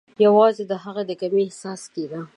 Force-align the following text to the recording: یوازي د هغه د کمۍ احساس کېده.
یوازي 0.25 0.63
د 0.67 0.73
هغه 0.83 1.01
د 1.09 1.11
کمۍ 1.19 1.43
احساس 1.45 1.81
کېده. 1.93 2.21